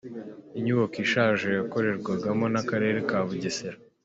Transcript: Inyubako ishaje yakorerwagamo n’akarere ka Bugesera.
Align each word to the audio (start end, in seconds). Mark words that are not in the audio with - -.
Inyubako 0.57 0.97
ishaje 1.05 1.47
yakorerwagamo 1.57 2.45
n’akarere 2.53 2.97
ka 3.09 3.19
Bugesera. 3.27 3.77